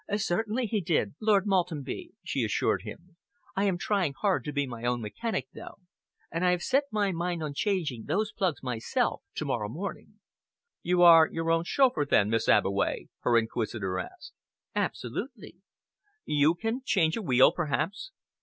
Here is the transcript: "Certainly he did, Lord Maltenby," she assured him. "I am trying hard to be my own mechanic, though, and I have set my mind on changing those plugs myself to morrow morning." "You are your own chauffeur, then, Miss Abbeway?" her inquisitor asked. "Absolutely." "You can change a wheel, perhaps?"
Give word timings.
"Certainly 0.17 0.65
he 0.65 0.81
did, 0.81 1.13
Lord 1.21 1.45
Maltenby," 1.45 2.13
she 2.23 2.43
assured 2.43 2.81
him. 2.81 3.17
"I 3.55 3.65
am 3.65 3.77
trying 3.77 4.13
hard 4.19 4.43
to 4.45 4.51
be 4.51 4.65
my 4.65 4.83
own 4.83 4.99
mechanic, 4.99 5.49
though, 5.53 5.77
and 6.31 6.43
I 6.43 6.49
have 6.49 6.63
set 6.63 6.85
my 6.91 7.11
mind 7.11 7.43
on 7.43 7.53
changing 7.53 8.05
those 8.05 8.31
plugs 8.35 8.63
myself 8.63 9.21
to 9.35 9.45
morrow 9.45 9.69
morning." 9.69 10.13
"You 10.81 11.03
are 11.03 11.29
your 11.31 11.51
own 11.51 11.65
chauffeur, 11.65 12.07
then, 12.07 12.31
Miss 12.31 12.49
Abbeway?" 12.49 13.09
her 13.19 13.37
inquisitor 13.37 13.99
asked. 13.99 14.33
"Absolutely." 14.73 15.57
"You 16.25 16.55
can 16.55 16.81
change 16.83 17.15
a 17.15 17.21
wheel, 17.21 17.51
perhaps?" 17.51 18.09